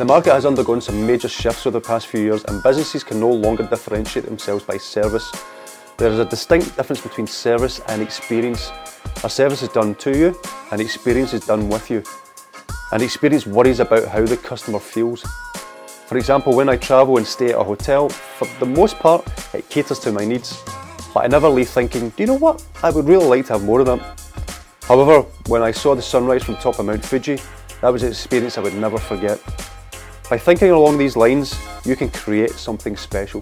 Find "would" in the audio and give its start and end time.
22.88-23.06, 28.62-28.74